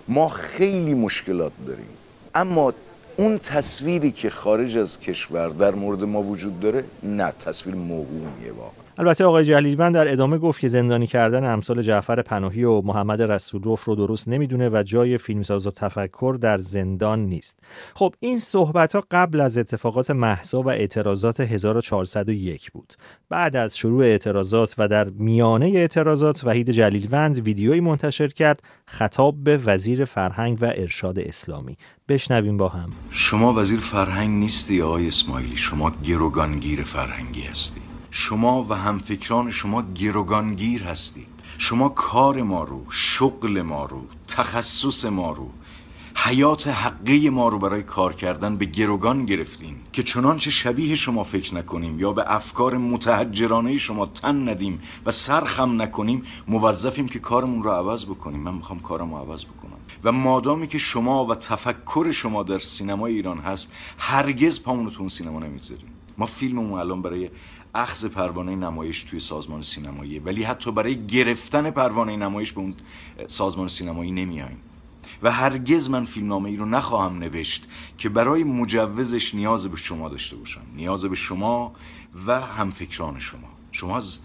ما 0.08 0.30
خیلی 0.30 0.94
مشکلات 0.94 1.52
داریم. 1.68 1.90
اما 2.36 2.74
اون 3.18 3.38
تصویری 3.38 4.12
که 4.12 4.30
خارج 4.30 4.78
از 4.78 5.00
کشور 5.00 5.50
در 5.50 5.76
مورد 5.76 6.04
ما 6.04 6.24
وجود 6.24 6.60
داره 6.60 6.84
نه 7.04 7.32
تصویر 7.32 7.76
موهومیه 7.76 8.52
واقعا. 8.58 8.87
البته 9.00 9.26
آقای 9.26 9.46
جلیلوند 9.46 9.94
در 9.94 10.12
ادامه 10.12 10.38
گفت 10.38 10.60
که 10.60 10.68
زندانی 10.68 11.08
کردن 11.08 11.52
امثال 11.52 11.82
جعفر 11.82 12.22
پناهی 12.22 12.64
و 12.64 12.82
محمد 12.82 13.22
رسولوف 13.22 13.84
رو 13.84 13.96
درست 13.96 14.28
نمی‌دونه 14.28 14.70
و 14.70 14.84
جای 14.84 15.18
فیلمساز 15.18 15.68
و 15.68 15.72
تفکر 15.72 16.38
در 16.42 16.58
زندان 16.58 17.20
نیست. 17.20 17.60
خب 17.94 18.14
این 18.20 18.40
صحبت 18.40 18.96
ها 18.96 19.04
قبل 19.12 19.42
از 19.42 19.58
اتفاقات 19.58 20.12
محسا 20.12 20.62
و 20.62 20.70
اعتراضات 20.70 21.40
1401 21.40 22.72
بود. 22.72 22.94
بعد 23.30 23.56
از 23.56 23.78
شروع 23.78 24.04
اعتراضات 24.04 24.76
و 24.78 24.88
در 24.88 25.10
میانه 25.10 25.66
اعتراضات 25.66 26.44
وحید 26.44 26.72
جلیلوند 26.72 27.40
ویدیویی 27.40 27.80
منتشر 27.80 28.28
کرد 28.28 28.62
خطاب 28.86 29.44
به 29.44 29.58
وزیر 29.58 30.06
فرهنگ 30.06 30.58
و 30.62 30.66
ارشاد 30.66 31.20
اسلامی. 31.20 31.78
بشنویم 32.10 32.58
با 32.58 32.68
هم. 32.68 32.90
شما 33.10 33.54
وزیر 33.54 33.80
فرهنگ 33.80 34.30
نیستی 34.30 34.82
آقای 34.82 35.08
اسماعیلی 35.08 35.58
شما 35.58 35.92
گروگانگیر 36.04 36.84
فرهنگی 36.84 37.42
هستی. 37.42 37.87
شما 38.12 38.64
و 38.64 38.74
همفکران 38.74 39.52
شما 39.52 39.84
گروگانگیر 39.96 40.84
هستید. 40.84 41.28
شما 41.58 41.90
کار 41.90 42.42
ما 42.42 42.64
رو 42.64 42.86
شغل 42.90 43.62
ما 43.62 43.86
رو 43.86 44.02
تخصص 44.28 45.06
ما 45.06 45.32
رو 45.32 45.50
حیات 46.16 46.68
حقی 46.68 47.30
ما 47.30 47.48
رو 47.48 47.60
برای 47.60 47.84
کار 47.84 48.14
کردن 48.14 48.58
به 48.58 48.66
گروگان 48.66 49.26
گرفتیم 49.26 49.82
که 49.94 50.04
چنانچه 50.04 50.52
شبیه 50.52 50.96
شما 50.96 51.24
فکر 51.24 51.56
نکنیم 51.56 52.00
یا 52.00 52.12
به 52.12 52.24
افکار 52.28 52.78
متحجرانه 52.78 53.78
شما 53.78 54.06
تن 54.06 54.50
ندیم 54.50 54.80
و 55.06 55.12
سرخم 55.12 55.82
نکنیم 55.82 56.24
موظفیم 56.48 57.08
که 57.08 57.20
کارمون 57.20 57.64
رو 57.64 57.72
عوض 57.72 58.06
بکنیم. 58.06 58.40
من 58.40 58.54
می‌خوام 58.54 58.80
کارم 58.80 59.14
رو 59.14 59.18
عوض 59.18 59.46
بکنم. 59.46 59.78
و 60.04 60.12
مادامی 60.12 60.68
که 60.68 60.78
شما 60.78 61.26
و 61.26 61.36
تفکر 61.36 62.12
شما 62.12 62.44
در 62.44 62.60
سینمای 62.60 63.14
ایران 63.14 63.38
هست 63.38 63.74
هرگز 63.98 64.64
پامون 64.64 64.90
تو 64.90 65.00
اون 65.00 65.10
سینما 65.10 65.40
نمی‌ذاریم 65.40 65.88
ما 66.18 66.26
فیلممون 66.26 66.80
الان 66.80 67.02
برای 67.02 67.30
اخذ 67.76 68.06
پروانه 68.06 68.56
نمایش 68.56 69.04
توی 69.04 69.20
سازمان 69.20 69.62
سینمایی 69.62 70.20
ولی 70.20 70.44
حتی 70.44 70.72
برای 70.72 71.06
گرفتن 71.06 71.72
پروانه 71.72 72.16
نمایش 72.16 72.52
به 72.52 72.60
اون 72.60 72.76
سازمان 73.28 73.68
سینمایی 73.68 74.12
نمیایم. 74.12 74.58
و 75.24 75.32
هرگز 75.32 75.90
من 75.90 76.06
فیلمنامه 76.06 76.50
ای 76.50 76.58
رو 76.58 76.66
نخواهم 76.66 77.18
نوشت 77.18 77.68
که 77.98 78.10
برای 78.10 78.44
مجوزش 78.44 79.36
نیاز 79.36 79.68
به 79.68 79.78
شما 79.78 80.10
داشته 80.10 80.36
باشم. 80.36 80.62
نیاز 80.76 81.06
به 81.06 81.16
شما 81.16 81.74
و 82.28 82.42
همفکران 82.42 83.20
شما. 83.20 83.50
شما 83.72 83.98
از 83.98 84.20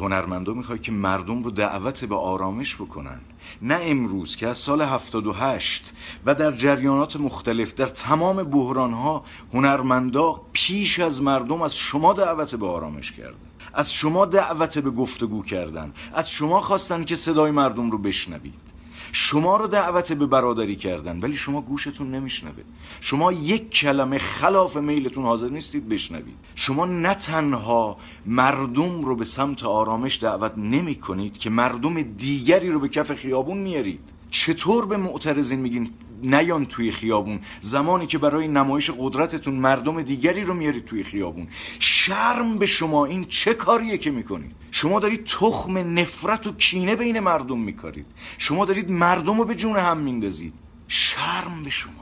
هنرمندا 0.00 0.52
می‌خوای 0.52 0.78
که 0.78 0.92
مردم 0.92 1.42
رو 1.42 1.50
دعوت 1.50 2.04
به 2.04 2.16
آرامش 2.16 2.76
بکنن. 2.76 3.20
نه 3.62 3.78
امروز 3.82 4.36
که 4.36 4.46
از 4.46 4.58
سال 4.58 4.82
78 4.82 5.92
و 6.26 6.34
در 6.34 6.52
جریانات 6.52 7.16
مختلف 7.16 7.74
در 7.74 7.86
تمام 7.86 8.42
بحران 8.42 8.92
ها 8.92 9.24
هنرمندا 9.54 10.40
پیش 10.52 11.00
از 11.00 11.22
مردم 11.22 11.62
از 11.62 11.76
شما 11.76 12.12
دعوت 12.12 12.54
به 12.54 12.66
آرامش 12.66 13.12
کردن. 13.12 13.48
از 13.74 13.92
شما 13.92 14.26
دعوت 14.26 14.78
به 14.78 14.90
گفتگو 14.90 15.42
کردن. 15.42 15.92
از 16.14 16.30
شما 16.30 16.60
خواستن 16.60 17.04
که 17.04 17.14
صدای 17.16 17.50
مردم 17.50 17.90
رو 17.90 17.98
بشنوید. 17.98 18.67
شما 19.12 19.56
رو 19.56 19.66
دعوت 19.66 20.12
به 20.12 20.26
برادری 20.26 20.76
کردن 20.76 21.20
ولی 21.20 21.36
شما 21.36 21.60
گوشتون 21.60 22.10
نمیشنوه. 22.10 22.62
شما 23.00 23.32
یک 23.32 23.70
کلمه 23.70 24.18
خلاف 24.18 24.76
میلتون 24.76 25.24
حاضر 25.24 25.48
نیستید 25.48 25.88
بشنوید. 25.88 26.36
شما 26.54 26.86
نه 26.86 27.14
تنها 27.14 27.96
مردم 28.26 29.04
رو 29.04 29.16
به 29.16 29.24
سمت 29.24 29.64
آرامش 29.64 30.22
دعوت 30.22 30.52
نمی 30.56 30.94
کنید 30.94 31.38
که 31.38 31.50
مردم 31.50 32.02
دیگری 32.02 32.70
رو 32.70 32.80
به 32.80 32.88
کف 32.88 33.14
خیابون 33.14 33.58
میارید. 33.58 34.00
چطور 34.30 34.86
به 34.86 34.96
معترضین 34.96 35.60
میگین 35.60 35.90
نیان 36.22 36.66
توی 36.66 36.92
خیابون. 36.92 37.40
زمانی 37.60 38.06
که 38.06 38.18
برای 38.18 38.48
نمایش 38.48 38.90
قدرتتون 38.98 39.54
مردم 39.54 40.02
دیگری 40.02 40.44
رو 40.44 40.54
میارید 40.54 40.84
توی 40.84 41.04
خیابون. 41.04 41.48
شرم 41.78 42.58
به 42.58 42.66
شما. 42.66 43.06
این 43.06 43.24
چه 43.24 43.54
کاریه 43.54 43.98
که 43.98 44.10
می‌کنید؟ 44.10 44.52
شما 44.70 45.00
دارید 45.00 45.24
تخم 45.24 45.78
نفرت 45.78 46.46
و 46.46 46.52
کینه 46.52 46.96
بین 46.96 47.20
مردم 47.20 47.58
میکارید. 47.58 48.06
شما 48.38 48.64
دارید 48.64 48.90
مردم 48.90 49.38
رو 49.38 49.44
به 49.44 49.54
جون 49.54 49.76
هم 49.76 49.98
میندازید. 49.98 50.54
شرم 50.88 51.64
به 51.64 51.70
شما. 51.70 51.92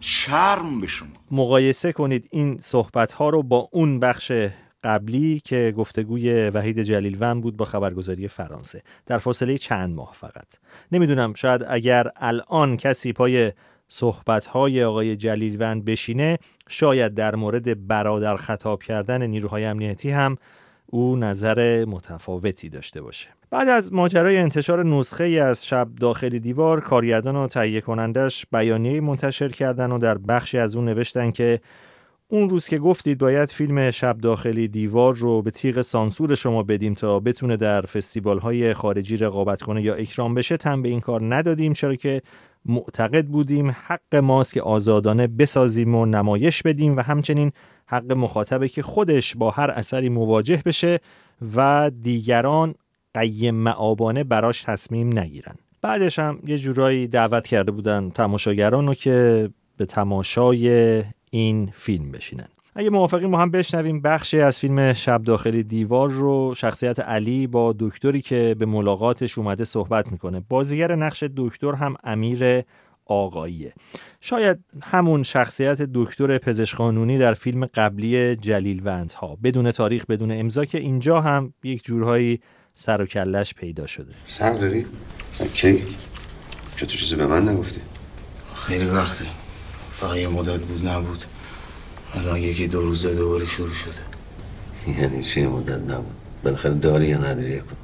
شرم 0.00 0.80
به 0.80 0.86
شما. 0.86 1.08
مقایسه 1.30 1.92
کنید 1.92 2.28
این 2.30 2.58
صحبت 2.60 3.12
ها 3.12 3.28
رو 3.28 3.42
با 3.42 3.68
اون 3.72 4.00
بخش 4.00 4.32
قبلی 4.86 5.40
که 5.44 5.74
گفتگوی 5.76 6.50
وحید 6.50 6.82
جلیلوند 6.82 7.42
بود 7.42 7.56
با 7.56 7.64
خبرگزاری 7.64 8.28
فرانسه. 8.28 8.82
در 9.06 9.18
فاصله 9.18 9.58
چند 9.58 9.94
ماه 9.94 10.10
فقط. 10.12 10.54
نمی‌دونم 10.92 11.34
شاید 11.34 11.64
اگر 11.68 12.10
الان 12.16 12.76
کسی 12.76 13.12
پای 13.12 13.52
صحبت 13.88 14.46
های 14.46 14.84
آقای 14.84 15.16
جلیلوند 15.16 15.84
بشینه 15.84 16.38
شاید 16.68 17.14
در 17.14 17.34
مورد 17.34 17.86
برادر 17.86 18.36
خطاب 18.36 18.82
کردن 18.82 19.26
نیروهای 19.26 19.64
امنیتی 19.64 20.10
هم 20.10 20.36
او 20.86 21.16
نظر 21.16 21.84
متفاوتی 21.84 22.68
داشته 22.68 23.02
باشه. 23.02 23.28
بعد 23.50 23.68
از 23.68 23.92
ماجرای 23.92 24.38
انتشار 24.38 24.84
نسخه 24.84 25.24
ای 25.24 25.40
از 25.40 25.66
شب 25.66 25.88
داخل 26.00 26.38
دیوار 26.38 26.80
کارگردان 26.80 27.36
و 27.36 27.46
تهیه 27.46 27.80
کنندش 27.80 28.46
بیانیه 28.52 29.00
منتشر 29.00 29.48
کردن 29.48 29.92
و 29.92 29.98
در 29.98 30.18
بخشی 30.18 30.58
از 30.58 30.76
اون 30.76 30.84
نوشتن 30.84 31.30
که 31.30 31.60
اون 32.28 32.48
روز 32.48 32.68
که 32.68 32.78
گفتید 32.78 33.18
باید 33.18 33.50
فیلم 33.50 33.90
شب 33.90 34.18
داخلی 34.18 34.68
دیوار 34.68 35.14
رو 35.14 35.42
به 35.42 35.50
تیغ 35.50 35.80
سانسور 35.80 36.34
شما 36.34 36.62
بدیم 36.62 36.94
تا 36.94 37.20
بتونه 37.20 37.56
در 37.56 37.80
فستیوال 37.80 38.38
های 38.38 38.74
خارجی 38.74 39.16
رقابت 39.16 39.62
کنه 39.62 39.82
یا 39.82 39.94
اکرام 39.94 40.34
بشه 40.34 40.56
تن 40.56 40.82
به 40.82 40.88
این 40.88 41.00
کار 41.00 41.34
ندادیم 41.34 41.72
چرا 41.72 41.94
که 41.94 42.22
معتقد 42.64 43.26
بودیم 43.26 43.70
حق 43.70 44.16
ماست 44.16 44.52
که 44.52 44.62
آزادانه 44.62 45.26
بسازیم 45.26 45.94
و 45.94 46.06
نمایش 46.06 46.62
بدیم 46.62 46.96
و 46.96 47.00
همچنین 47.00 47.52
حق 47.86 48.12
مخاطبه 48.12 48.68
که 48.68 48.82
خودش 48.82 49.36
با 49.36 49.50
هر 49.50 49.70
اثری 49.70 50.08
مواجه 50.08 50.62
بشه 50.66 51.00
و 51.56 51.90
دیگران 52.02 52.74
قیم 53.14 53.54
معابانه 53.54 54.24
براش 54.24 54.62
تصمیم 54.62 55.18
نگیرن. 55.18 55.54
بعدش 55.82 56.18
هم 56.18 56.38
یه 56.46 56.58
جورایی 56.58 57.08
دعوت 57.08 57.46
کرده 57.46 57.70
بودن 57.70 58.10
تماشاگران 58.10 58.86
رو 58.86 58.94
که 58.94 59.48
به 59.76 59.86
تماشای 59.86 61.02
این 61.30 61.70
فیلم 61.74 62.10
بشینن. 62.10 62.48
اگه 62.74 62.90
موافقی 62.90 63.26
ما 63.26 63.38
هم 63.38 63.50
بشنویم 63.50 64.00
بخشی 64.00 64.40
از 64.40 64.58
فیلم 64.58 64.92
شب 64.92 65.22
داخلی 65.22 65.62
دیوار 65.62 66.10
رو. 66.10 66.54
شخصیت 66.56 67.00
علی 67.00 67.46
با 67.46 67.74
دکتری 67.78 68.20
که 68.20 68.56
به 68.58 68.66
ملاقاتش 68.66 69.38
اومده 69.38 69.64
صحبت 69.64 70.12
می‌کنه. 70.12 70.42
بازیگر 70.48 70.94
نقش 70.94 71.24
دکتر 71.36 71.72
هم 71.72 71.94
امیر 72.04 72.62
آقاییه. 73.06 73.72
شاید 74.20 74.58
همون 74.82 75.22
شخصیت 75.22 75.82
دکتر 75.82 76.38
پزشکانونی 76.38 77.18
در 77.18 77.34
فیلم 77.34 77.66
قبلی 77.66 78.36
جلیل 78.36 78.88
ها 79.16 79.38
بدون 79.44 79.72
تاریخ 79.72 80.06
بدون 80.06 80.32
امضا 80.32 80.64
که 80.64 80.78
اینجا 80.78 81.20
هم 81.20 81.54
یک 81.64 81.84
جورهایی 81.84 82.40
سر 82.74 83.02
و 83.02 83.06
کلش 83.06 83.54
پیدا 83.54 83.86
شده. 83.86 84.12
سر 84.24 84.54
داری؟ 84.54 84.86
کی؟ 85.54 85.84
چه 86.76 86.86
تو 86.86 86.96
چیزی 86.96 87.16
به 87.16 87.26
من 87.26 87.48
نگفتی؟ 87.48 87.80
خیلی 88.54 88.84
وقته. 88.84 89.26
فقط 90.00 90.16
یه 90.16 90.28
مدت 90.28 90.60
بود 90.60 90.88
نبود. 90.88 91.24
الان 92.14 92.38
یکی 92.38 92.68
دو 92.68 92.80
روزه 92.80 93.14
دوباره 93.14 93.46
شروع 93.46 93.74
شده. 93.74 94.96
یعنی 95.00 95.22
چی 95.22 95.46
مدت 95.46 95.90
نبود؟ 95.90 96.14
بالاخره 96.44 96.74
داری 96.74 97.06
یا 97.06 97.18
نداری؟ 97.18 97.60
کن 97.60 97.76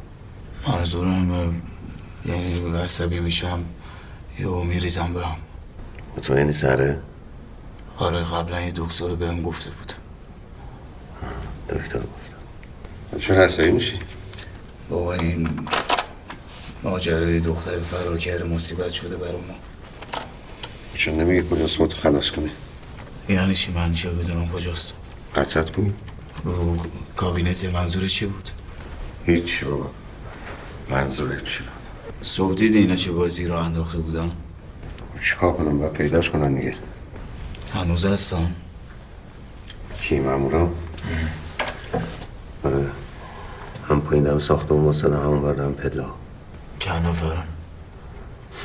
منظورم 0.66 1.62
یعنی 2.26 2.76
عصبی 2.76 3.20
میشم 3.20 3.64
یا 4.38 4.62
میریزم 4.62 5.14
به 5.14 5.26
هم. 5.26 5.36
مطمئنی 6.16 6.52
سره؟ 6.52 7.00
آره 7.96 8.24
قبلا 8.24 8.60
یه 8.60 8.72
دکتر 8.76 9.14
بهم 9.14 9.42
گفته 9.42 9.70
بود. 9.70 9.92
دکتر 11.68 11.98
گفتم 11.98 13.18
چرا 13.18 13.44
عصبی 13.44 13.70
میشی؟ 13.70 13.98
بابا 14.90 15.14
این 15.14 15.48
ماجرای 16.82 17.40
دختر 17.40 17.78
فرار 17.80 18.18
کرده 18.18 18.44
مصیبت 18.44 18.90
شده 18.90 19.16
برای 19.16 19.32
ما. 19.32 19.54
چون 20.94 21.14
نمیگه 21.14 21.42
کجا 21.42 21.66
صوت 21.66 21.94
خلاص 21.94 22.30
کنی. 22.30 22.50
یعنی 23.28 23.54
چی؟ 23.54 23.72
من 23.72 23.92
چه 23.92 24.10
بدونم 24.10 24.48
کجاست؟ 24.48 24.94
قطعت 25.36 25.70
کن 25.70 25.94
رو 26.44 26.76
کابینت 27.16 27.64
منظور 27.64 28.08
چی 28.08 28.26
بود؟ 28.26 28.50
هیچ 29.26 29.64
بابا. 29.64 29.90
منظور 30.90 31.28
چی 31.28 31.58
بود. 31.58 31.72
صبح 32.22 32.54
دیدی 32.54 32.78
اینا 32.78 32.96
چه 32.96 33.12
بازی 33.12 33.44
رو 33.46 33.56
انداخته 33.56 33.98
بودن؟ 33.98 34.30
چیکار 35.24 35.52
کنم؟ 35.52 35.78
باید 35.78 35.92
پیداش 35.92 36.30
کنن 36.30 36.54
دیگه. 36.54 36.74
هنوز 37.74 38.06
هستن. 38.06 38.54
کی؟ 40.00 40.20
مامورا؟ 40.20 40.70
آره. 42.64 42.86
هم 43.88 44.00
پایین 44.00 44.24
دم 44.24 44.38
ساختمون 44.38 44.84
واسه 44.84 45.08
همون 45.08 45.42
بردم 45.42 45.72
پلا. 45.72 46.06
چند 46.78 47.06
نفرن؟ 47.06 47.44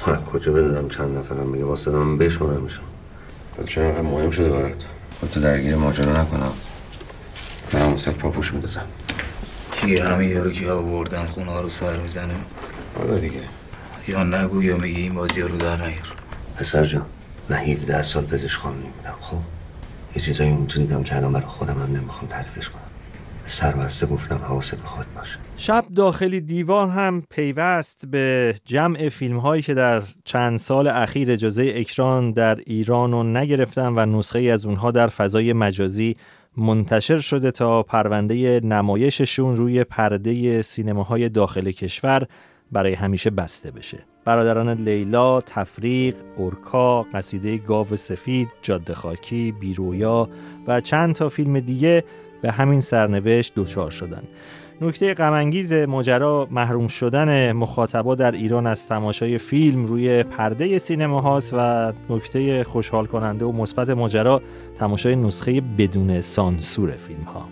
من 0.07 0.23
کجا 0.25 0.51
بدونم 0.51 0.87
چند 0.87 1.17
نفرم 1.17 1.47
میگه 1.47 1.65
واسه 1.65 1.91
من 1.91 2.17
بشمارم 2.17 2.61
میشم 2.61 2.81
چه 3.65 3.81
اینقدر 3.81 4.01
مهم 4.01 4.31
شده 4.31 4.49
برات؟ 4.49 4.83
خودتو 5.19 5.39
درگیر 5.39 5.75
ماجرا 5.75 6.21
نکنم. 6.21 6.51
من 7.73 7.81
واسه 7.81 8.11
پاپوش 8.11 8.53
میدازم. 8.53 8.85
کی 9.71 9.97
همه 9.97 10.27
یارو 10.27 10.51
که 10.51 10.71
آوردن 10.71 11.25
خونه 11.25 11.61
رو 11.61 11.69
سر 11.69 11.97
می‌زنه؟ 11.97 12.33
حالا 12.97 13.17
دیگه. 13.17 13.39
یا 14.07 14.23
نگو 14.23 14.63
یا 14.63 14.77
میگی 14.77 15.01
این 15.01 15.13
بازی 15.13 15.41
رو 15.41 15.57
در 15.57 15.85
نگیر 15.85 16.13
پسر 16.57 16.85
جان 16.85 17.05
من 17.49 17.57
17 17.57 18.03
سال 18.03 18.25
پزشک 18.25 18.59
قانونی 18.59 18.89
بودم 18.97 19.15
خب؟ 19.19 19.37
یه 20.15 20.21
چیزایی 20.21 20.49
اون 20.49 20.65
دیدم 20.65 21.03
که 21.03 21.15
الان 21.15 21.33
برای 21.33 21.47
خودم 21.47 21.73
هم 21.73 21.97
نمی‌خوام 21.97 22.27
تعریفش 22.27 22.69
کنم. 22.69 22.81
سربسته 23.47 24.07
گفتم 24.07 24.35
حواست 24.35 24.75
به 24.75 24.87
خود 24.87 25.05
باشه. 25.15 25.37
شب 25.57 25.85
داخلی 25.95 26.41
دیوان 26.41 26.89
هم 26.89 27.23
پیوست 27.29 28.05
به 28.05 28.55
جمع 28.65 29.09
فیلم 29.09 29.37
هایی 29.37 29.61
که 29.61 29.73
در 29.73 30.01
چند 30.25 30.59
سال 30.59 30.87
اخیر 30.87 31.31
اجازه 31.31 31.71
اکران 31.75 32.31
در 32.31 32.55
ایران 32.55 33.11
رو 33.11 33.23
نگرفتن 33.23 33.93
و 33.95 34.05
نسخه 34.05 34.39
از 34.39 34.65
اونها 34.65 34.91
در 34.91 35.07
فضای 35.07 35.53
مجازی 35.53 36.15
منتشر 36.57 37.17
شده 37.17 37.51
تا 37.51 37.83
پرونده 37.83 38.59
نمایششون 38.59 39.55
روی 39.55 39.83
پرده 39.83 40.61
سینماهای 40.61 41.29
داخل 41.29 41.71
کشور 41.71 42.27
برای 42.71 42.93
همیشه 42.93 43.29
بسته 43.29 43.71
بشه. 43.71 43.97
برادران 44.25 44.69
لیلا، 44.69 45.41
تفریق، 45.41 46.15
اورکا، 46.37 47.03
قصیده 47.03 47.57
گاو 47.57 47.95
سفید، 47.95 48.47
جاده 48.61 48.93
خاکی، 48.93 49.51
بیرویا 49.51 50.29
و 50.67 50.81
چند 50.81 51.15
تا 51.15 51.29
فیلم 51.29 51.59
دیگه 51.59 52.03
به 52.41 52.51
همین 52.51 52.81
سرنوشت 52.81 53.53
دچار 53.55 53.91
شدن. 53.91 54.23
نکته 54.81 55.13
غمانگیز 55.13 55.73
ماجرا 55.73 56.47
محروم 56.51 56.87
شدن 56.87 57.51
مخاطبا 57.51 58.15
در 58.15 58.31
ایران 58.31 58.67
از 58.67 58.87
تماشای 58.87 59.37
فیلم 59.37 59.85
روی 59.85 60.23
پرده 60.23 60.79
سینما 60.79 61.21
هاست 61.21 61.53
و 61.57 61.93
نکته 62.09 62.63
خوشحال 62.63 63.05
کننده 63.05 63.45
و 63.45 63.51
مثبت 63.51 63.89
ماجرا 63.89 64.41
تماشای 64.79 65.15
نسخه 65.15 65.61
بدون 65.61 66.21
سانسور 66.21 66.91
فیلم 66.91 67.23
ها 67.23 67.49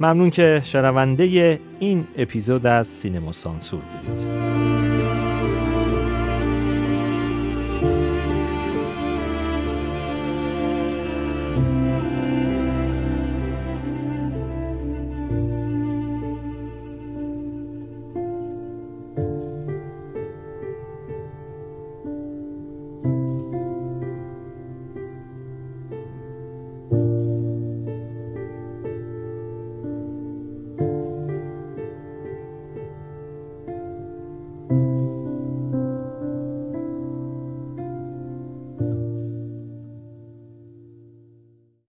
ممنون 0.00 0.30
که 0.30 0.62
شنونده 0.64 1.60
این 1.78 2.06
اپیزود 2.16 2.66
از 2.66 2.86
سینما 2.86 3.32
سانسور 3.32 3.80
بودید. 3.80 4.81